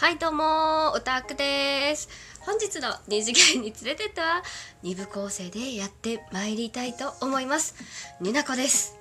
[0.00, 2.08] はいどうもオタクです。
[2.42, 4.44] 本日の二次元に連れてっては
[4.80, 7.74] 二部構成でやってまいりたいと思います。
[8.20, 8.96] になこです。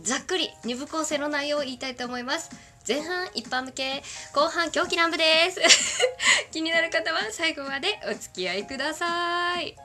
[0.00, 2.48] ざっくり二部構成の内容を言いたいと思います。
[2.88, 4.02] 前半一般向け
[4.34, 5.60] 後半狂気乱舞です。
[6.50, 9.76] 気になる方は最後までお付き合いください。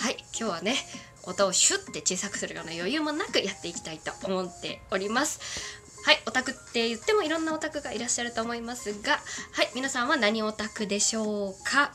[0.00, 0.76] はい今日はね
[1.22, 5.81] 音をシュッて小さくするような余裕もなくやっていきたいと思っております。
[6.04, 9.12] はいオタクって言ってもいろんなオタクがいらっしゃると思いますが
[9.52, 11.92] はい皆さんは何オタクでしょうか？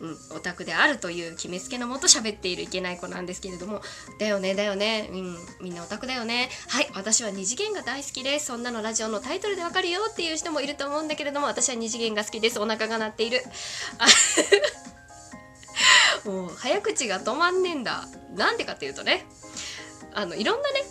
[0.00, 3.82] うん、オタクであるという決めつけのもと喋っているいけない子なんですけれども。
[4.18, 5.08] だよねだよね。
[5.12, 6.50] うんみんなオタクだよね。
[6.66, 8.46] はい私は二次元が大好きです。
[8.46, 12.58] そんなのラジオのタイトルでわかるよっていう人もいると思うんだけれども私は二次元が好きです。
[12.58, 13.44] お腹が鳴っている。
[16.26, 18.08] もう早口が止まんねえんだ。
[18.34, 19.24] なんでかっていうとね
[20.14, 20.81] あのいろんなね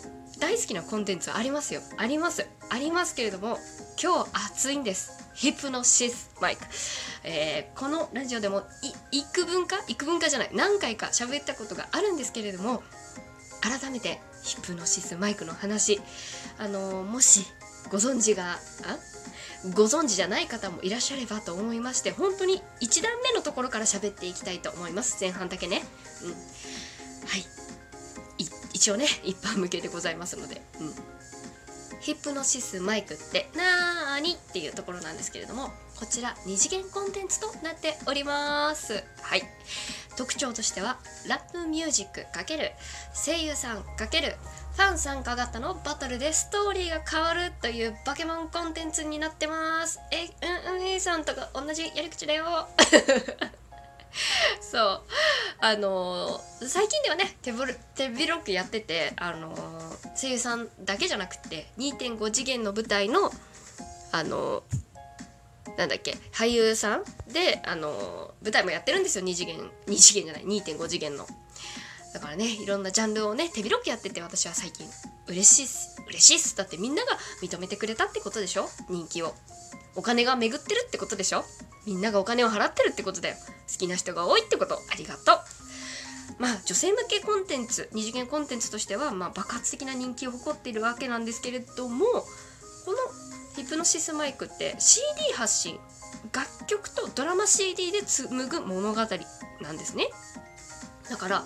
[0.42, 1.82] 大好きなコンテンツありますよ。
[1.98, 2.48] あります。
[2.70, 3.60] ありますけれども
[4.02, 5.30] 今日暑いんです。
[5.36, 6.66] ヒプノシスマイク、
[7.24, 8.64] えー、このラジオでも
[9.12, 9.78] 幾分か？
[9.88, 10.50] 幾分かじゃない。
[10.52, 12.82] 何回か喋ったことがあるんですけれども
[13.62, 16.02] 改めてヒプノシスマイクの話。
[16.58, 17.46] あのー、もし
[17.92, 18.58] ご存知が
[19.76, 25.18] ご存知じゃない方もいらっしゃればと思いまして本当に1段目のところから喋っていきたいと思います。
[25.22, 25.84] 前半だけね、
[26.24, 26.36] うん、は
[27.38, 27.61] い。
[28.82, 30.94] 一応ね一般向けでございますので、うん、
[32.00, 39.04] ヒップノシスマイクってなーにっていうところなんですけれどもこちら2次元コンテンツとなっております。
[39.22, 39.44] はい。
[40.18, 42.72] 特徴としてはラップミュージック×
[43.14, 50.00] 声優さん×ファン参加型のバトルでストーリーが変わるというバケモンコンテンツになってます。
[50.12, 50.26] え
[50.72, 52.68] うんうん A さんとか同じやり口だよ。
[54.60, 55.02] そう。
[55.64, 57.54] あのー、最近ではね手
[57.96, 63.32] 手広くやってて、あのー、声優さんだけじゃなくて2.5次元の舞台の
[64.12, 69.26] あのー、なんだっけ俳優さんで、あの舞台もやってるんですよ。
[69.26, 71.28] 2次元2次元じゃない2.5次元の。
[72.14, 74.88] だからねいろんなジャンルをね手広くやってて私は最近。
[75.28, 75.96] 嬉しいっす。
[76.10, 76.58] 嬉しいっす。
[76.58, 78.68] だってみんなが認めてくれたってことでしょ？
[78.90, 79.34] 人気を。
[79.96, 81.46] お金が巡ってるってことでしょ？
[81.86, 83.36] みんながお金を払ってるってことだよ。
[83.72, 84.76] 好きな人が多いってこと。
[84.76, 85.40] ありがとう。
[86.40, 92.24] まあ女性向けコンテンツ二次元コンテンツとしては、まあ、爆発的な人気を誇っているわけなんですけれどもこ
[92.88, 92.98] の
[93.56, 95.78] ヒプノシスマイクって CD 発信
[96.34, 99.02] 楽曲とドラマ CD で紡ぐ物語
[99.62, 100.08] なんですね。
[101.12, 101.46] だから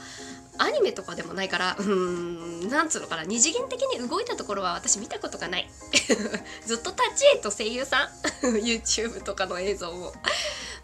[0.59, 5.70] アニメとかでもないからうーんなんつうのかな二次元的に動いたところは私見たことがない。
[6.66, 8.09] ずっと立ち絵と声優さん
[8.64, 10.14] YouTube とかの映像を、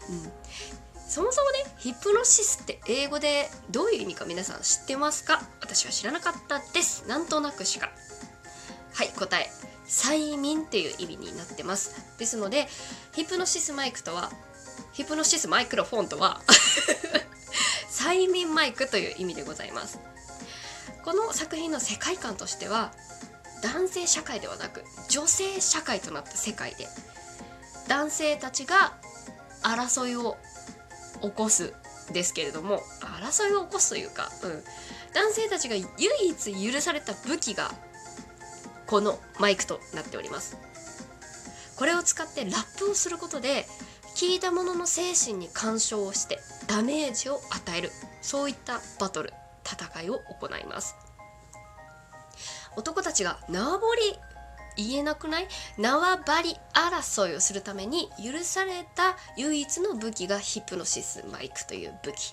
[0.08, 0.32] うん、
[1.08, 5.42] そもそもねヒプノシスって英語でどういう意味か皆さん知ってますか？
[5.60, 7.04] 私は知らなかったです。
[7.06, 7.90] なんとなくしか。
[8.94, 9.50] はい答え。
[9.88, 11.94] 催眠っていう意味になってます。
[12.18, 12.68] ですので
[13.14, 14.32] ヒプノシスマイクとは
[14.92, 16.40] ヒプノシスマイクロフォンとは
[18.02, 20.00] 催眠マイクという意味でございます。
[21.04, 22.90] この作品の世界観としては
[23.62, 26.88] 男性社会ではなく女性社会となった世界で
[27.86, 28.94] 男性たちが
[29.62, 30.36] 争いを
[31.20, 31.74] 起こす
[32.12, 34.64] ですけれども争いを起こすというか、うん、
[35.14, 35.86] 男性たちが唯
[36.28, 37.70] 一許された武器が
[38.86, 40.56] このマイクとなっております。
[41.76, 43.66] これを使ってラップをすることで
[44.16, 46.40] 聞いた者の精神に干渉をして
[46.72, 47.90] ダメージを与える。
[48.22, 50.96] そういったバトル戦いを行います。
[52.78, 53.94] 男たちが縄張
[54.76, 55.48] り言えなくない？
[55.76, 62.32] 縄張り争いをするために許された唯一の武器がヒプノシスマイクという武器。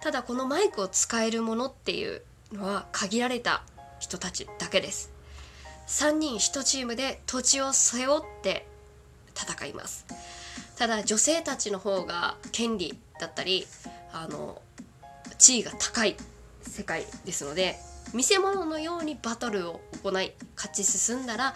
[0.00, 3.62] ただこのマイクを使えるものっていうのは限られた
[4.00, 5.12] 人たちだけです。
[5.86, 8.66] 3人1チームで土地を背負って
[9.36, 10.06] 戦います。
[10.80, 13.66] ただ女性たちの方が権利だったり
[14.14, 14.62] あの
[15.36, 16.16] 地位が高い
[16.62, 17.76] 世界ですので
[18.14, 21.52] 見せ物のようにバトルを行い勝ち進んだら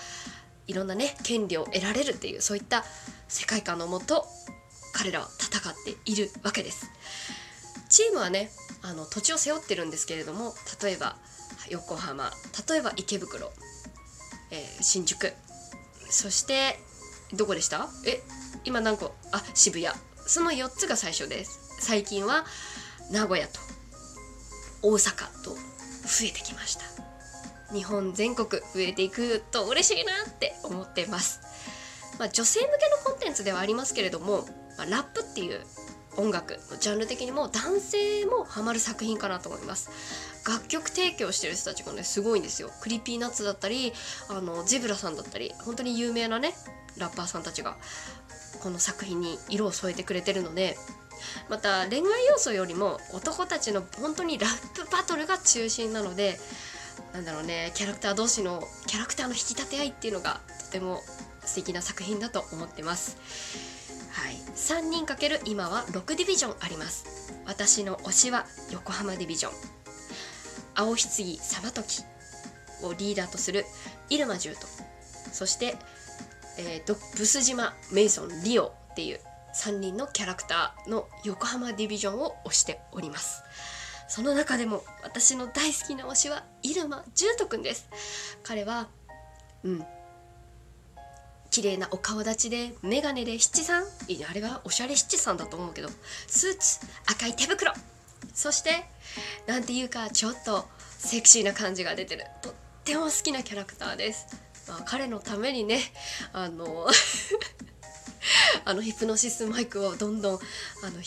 [0.66, 2.84] いろんなね権利を得られるっていうそういった
[3.26, 4.26] 世界観のもと
[4.92, 6.90] 彼らは戦っているわけです。
[7.88, 8.50] チームはね
[8.82, 11.16] あの土地を背負ってるんですけれども例えば
[11.70, 12.30] 横浜
[12.68, 13.50] 例えば池袋、
[14.50, 15.32] えー、新宿
[16.10, 16.78] そして
[17.32, 17.88] どこでした？
[18.06, 18.22] え
[18.64, 19.94] 今何個あ渋谷。
[20.26, 21.60] その4つが最初です。
[21.80, 22.44] 最近は
[23.10, 23.60] 名古屋と
[24.82, 25.58] 大阪と増
[26.28, 26.94] えてきました。
[27.74, 31.40] 日本全国増えていくと嬉しいなって思ってます、
[32.20, 34.46] まあ、女性向けのコンテンツではありますけれども、
[34.78, 35.60] まあ、ラップっていう
[36.16, 39.90] 音楽のジャンル的にも男性もハマる作品かなと思います。
[40.48, 42.70] 楽曲提供してる人たちがねすごいんですよ。
[42.80, 43.92] Creepy Nuts だったり
[44.28, 46.54] あのジブラさんだったり本当に有名なね
[46.98, 47.76] ラッパーさんたちが
[48.60, 50.76] この作品に色を添えてくれてるので
[51.48, 56.38] また恋愛要素よりも男たちの本当にラップバトルが中心なので
[57.12, 61.00] なんだろうねキャラクター同士のキャラクターの引き立て合いっていうのがとても
[61.44, 63.16] 素敵な作品だと思ってます。
[64.12, 64.34] はい。
[64.54, 67.34] 3人かける今は6ディビジョンあります。
[67.46, 69.52] 私の推しは横浜ディビジョン。
[70.74, 72.02] 青ひつぎさまとき
[72.82, 73.64] をリーダーとする
[74.10, 74.66] 入間獣と。
[75.32, 75.76] そして、
[76.58, 79.20] えー、とブス島メイソンリオっていう
[79.54, 83.42] 3人のキャラクターの横浜ディビジョンを推しております。
[84.08, 87.88] その中でも私の大好きな推しは入間獣人くんです。
[88.42, 88.88] 彼は
[89.62, 89.84] うん。
[91.50, 95.88] 綺麗なお顔立ちでメガネで七三あれはおしゃれ七三だと思うけど
[96.26, 97.72] スーツ赤い手袋。
[98.34, 98.84] そして
[99.46, 100.66] なんていうかちょっと
[100.98, 102.24] セクシーな感じが出てる。
[102.42, 102.52] とっ
[102.84, 104.26] ても好きなキャラクターです、
[104.68, 105.80] まあ、彼のためにね
[106.32, 106.86] あの
[108.64, 110.38] あのヒプノシスマイクをどんどんあ
[110.90, 111.00] の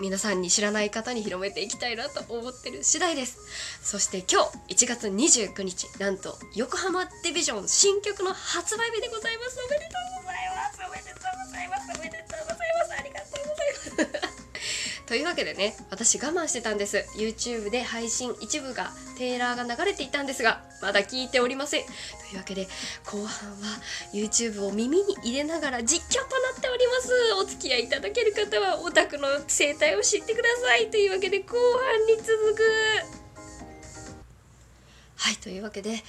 [0.00, 3.38] 皆さんに知らない方に広めていきたいなと思ってる次第です。
[3.82, 9.58] そして今日1月29日なんと横浜ディビジョン新曲の発売日でございます。
[9.60, 9.90] おめでと
[10.20, 10.80] うございます。
[10.84, 12.13] おめでとうございます。
[15.06, 17.04] というわけでね私我慢してたんです。
[17.18, 21.84] YouTube で配信一部がテーラーが流れていたんですがまだ聞いておりません。
[21.84, 21.88] と
[22.32, 22.66] いうわけで
[23.04, 23.66] 後半は
[24.12, 27.12] YouTube を耳に入れながら実況となっております。
[27.34, 30.90] お付き合いいただける方はオタクの生態を知ってください。
[30.90, 32.62] というわけで後半に続く。
[35.16, 36.02] はいというわけで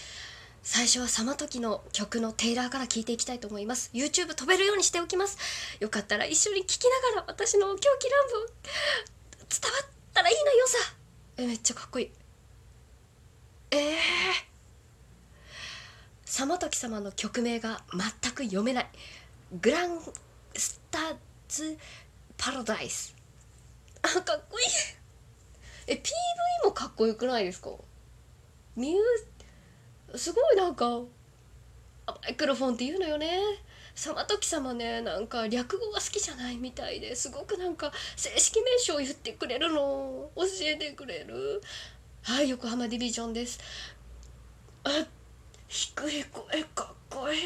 [0.68, 3.92] 最初はサマトキの曲のテイラーから聴いていきたいと思います。
[3.94, 5.38] YouTube 飛べるようにしておきます。
[5.80, 6.84] よかったら一緒に聴き
[7.14, 8.48] ながら私の狂気乱舞
[9.48, 10.78] 伝わったらいいなよさ。
[11.38, 12.12] えめっちゃかっこいい。
[13.70, 13.80] えー、
[16.26, 18.88] サマトキ様の曲名が全く読めない。
[19.62, 20.00] グラン
[20.56, 21.16] スター
[21.48, 21.78] ズ
[22.38, 23.16] パラダイス。
[24.02, 24.66] あかっこいい。
[25.86, 27.70] え PV もかっこよくないですか？
[28.76, 28.96] ミュー
[30.14, 31.02] すごいなんか
[32.08, 33.40] マイクロフォンって言うのよね。
[33.96, 40.30] サマトキ様ねなんか略語が好きじゃないみたいですごくなんか正式名称を言ってくれるの。
[40.36, 41.62] 教えてくれる。
[42.22, 43.60] はい横浜ディビジョンです。
[44.84, 44.90] あ
[45.68, 47.42] 低い声かっこいい。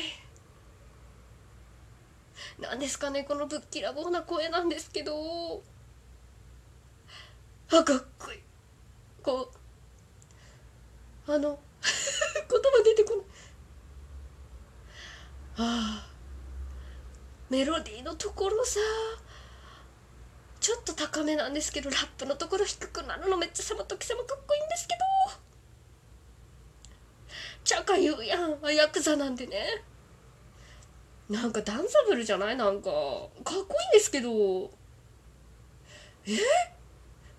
[2.59, 5.61] なんですかねこのぶっきらぼうな声なんですけど。
[7.71, 8.39] あかっこいい。
[9.21, 9.51] こ
[11.27, 11.59] うあの
[12.57, 13.25] 葉出てこない。
[15.57, 16.09] ああ。
[17.49, 18.79] メロディーのところさ。
[20.59, 23.37] ちょっと高めなんですけどラップのところ低くなるの。
[23.37, 24.99] めっちゃサマトキ様かっこいいんですけど。
[27.63, 29.83] チャカ言うやんヤクザなんでね。
[31.29, 32.55] なんかダンサブルじゃない？
[32.55, 32.89] なんか。
[32.89, 34.71] かっこいいんですけど。
[36.25, 36.37] え？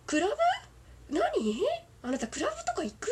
[0.07, 0.35] クラブ？
[1.11, 1.23] 何？
[2.03, 3.09] あなたクラブとか行く？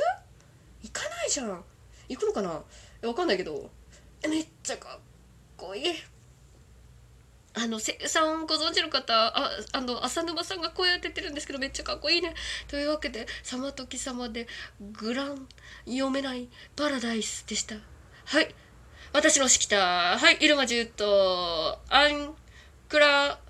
[0.83, 1.65] 行かないじゃん。
[2.09, 2.63] 行くのかな？
[3.09, 3.71] わかんないけど。
[4.29, 5.01] めっちゃかっ
[5.57, 5.95] こいい。
[7.55, 12.35] あの声優さんご存知の方ああの浅沼さんが声当ててるんですけどめっちゃかっこいいね。
[12.69, 14.47] というわけで「さまとき様」で
[14.81, 15.49] 「グラン
[15.87, 17.77] 読めないパラダイス」でした。
[18.27, 18.55] はい。
[19.13, 20.19] 私のしきた。
[20.19, 20.37] はい。
[20.41, 22.35] 入間ジュートアン
[22.89, 23.41] クラ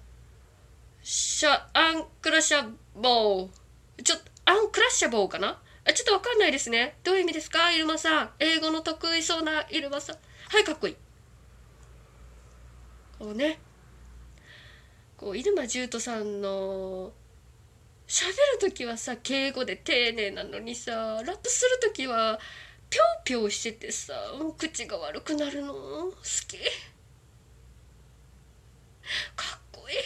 [1.02, 4.02] シャアンクラシャボー。
[4.02, 5.61] ちょっとアンクラッシャボーかな？
[5.88, 6.99] あちょっとわかんないですね。
[7.02, 7.73] どういう意味ですか？
[7.73, 8.30] 入間さん。
[8.38, 10.16] 英語の得意そうな入間さん。
[10.50, 10.97] はいかっこいい。
[13.18, 13.59] こうね。
[15.16, 17.12] こう入間獣人さんの
[18.07, 22.38] 喋る時はさ敬語で丁寧なのにさラップする時は
[22.90, 24.14] ぴょうぴょうしててさ
[24.57, 25.75] 口が悪くなるの。
[25.75, 26.59] 好き
[29.35, 29.97] かっこいい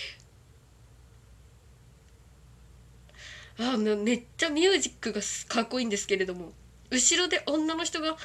[3.62, 6.52] あめっちゃミュージックがかっこいいんですけれども
[6.90, 8.16] 後ろで女の人が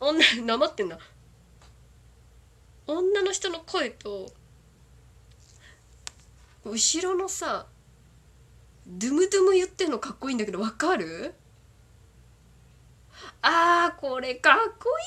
[0.00, 0.98] 女なまってんな。
[2.86, 4.30] 女の人の声と
[6.64, 7.66] 後ろのさ
[8.86, 11.34] ドゥムドゥム言ってんのかっこいいんだけどわかる？
[13.42, 15.06] あーこれかっこいい！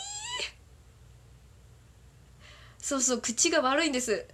[2.79, 4.25] そうそう口が悪いんです。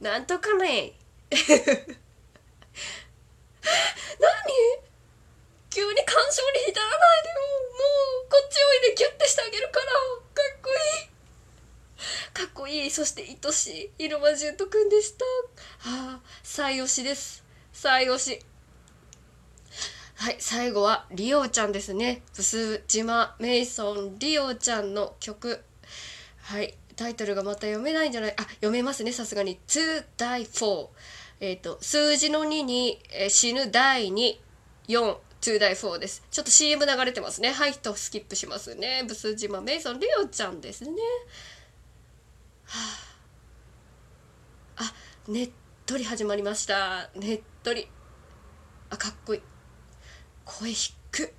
[0.00, 0.92] なんとかね。
[1.30, 1.38] 何？
[5.74, 7.34] 急に感傷に浸らないでよ。
[7.74, 7.82] も
[8.22, 9.86] うこっちおいでギュッてしてあげるから。
[9.86, 11.08] かっこいい。
[12.32, 12.90] かっこいい。
[12.92, 14.04] そして愛しい。
[14.04, 15.24] 入間淳斗くんでした。
[15.90, 17.44] はあ最推しです。
[17.72, 18.40] 最推し
[20.14, 22.22] はい最後はリオちゃんですね。
[22.36, 25.60] ブス島メイソンリオちゃんの曲。
[26.42, 28.34] はいタイトルがまた読めないんじゃない？
[28.36, 30.90] あ読めますねさすがに「to die for」
[31.40, 34.38] えっ、と数字の2に、えー死ぬ第2
[35.44, 36.22] 4 to die for です。
[36.30, 37.50] ちょっと CM 流れてますね。
[37.52, 39.04] はいとスキップしますね。
[39.06, 40.90] ブス島メイソンリオちゃんですね。
[42.64, 42.78] は
[44.78, 44.82] あ。
[45.26, 45.50] あねっ
[45.84, 47.10] とり始まりました。
[47.14, 47.88] ねっとり。
[48.88, 49.42] あかっこいい。
[50.44, 51.34] 声低く。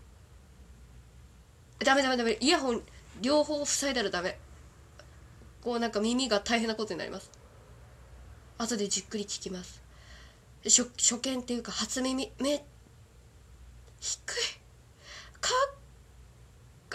[1.79, 2.37] ダメダメダメ。
[2.39, 2.83] イヤホン
[3.21, 4.37] 両方塞いだらダメ。
[5.61, 7.31] こうなんか耳が大変なことになります。
[8.57, 9.81] 後でじっくり聞きます。
[10.63, 12.31] 初初見っていうか初耳。
[12.39, 12.63] 目
[13.99, 14.35] 低い。
[15.41, 15.49] か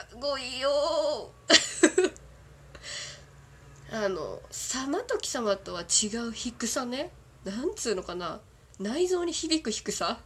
[0.03, 0.71] っこいいよ。
[3.93, 7.11] あの様時様とは違う低さね。
[7.45, 8.41] なんつうのかな。
[8.79, 10.21] 内臓に響く低さ。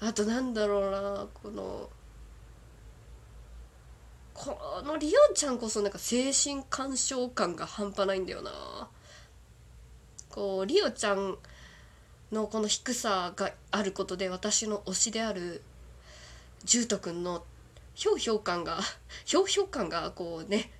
[0.00, 1.90] あとなんだろうなこの
[4.32, 8.88] このリオンちゃんこそなんか精神干渉感が半端ないんだよな。
[10.30, 11.36] こうリオちゃん
[12.32, 15.62] のこの低さがあることで私の推しである
[16.64, 17.44] ジュート君の
[17.94, 18.78] ひょうひょう感が
[19.24, 20.70] ひょうひょう感がこうね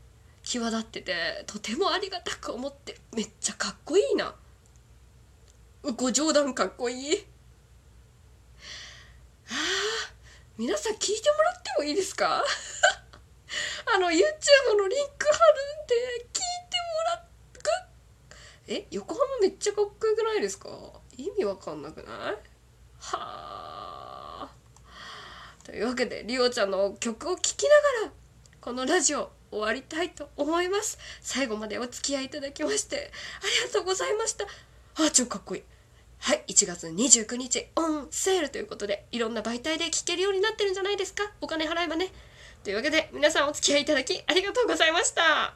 [0.43, 4.35] 際立っててとてもありがたく思ってめっちゃかっこいいな。
[5.97, 7.27] ご冗談かっこいい。
[9.51, 9.53] あ
[10.59, 12.43] 皆さん聞いてもらってもいいですか？
[13.95, 14.13] あの YouTube
[14.77, 16.41] のリンク貼るんで聞い
[16.71, 16.77] て
[17.09, 17.25] もらっ。
[18.71, 20.69] え横浜めっちゃかっこよくないですか？
[21.19, 22.07] 意味わかんなくない？
[22.07, 22.39] は
[23.11, 24.49] あ。
[25.65, 27.69] というわけでリオちゃんの曲を聴きな
[28.05, 28.13] がら
[28.61, 30.99] このラジオ終わりたいと思います。
[31.21, 33.11] 最後までお付き合いいただきまして
[33.43, 34.45] ありがとうございました。
[34.45, 35.63] あ超かっこいい。
[36.21, 41.23] はい1月29日オンセールということでいろんな媒体で聴けるようになってるんじゃないですか？
[41.41, 42.13] お金払えばね。
[42.65, 45.55] というわけで皆さんお付き合いいただきありがとうございました。